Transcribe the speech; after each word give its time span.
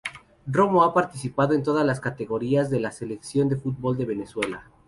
Romo 0.47 0.81
ha 0.83 0.95
participado 0.95 1.53
en 1.53 1.61
todas 1.61 1.85
las 1.85 1.99
categorías 1.99 2.71
de 2.71 2.79
la 2.79 2.91
selección 2.91 3.49
de 3.49 3.57
fútbol 3.57 3.99
de 3.99 4.05
Venezuela. 4.05 4.67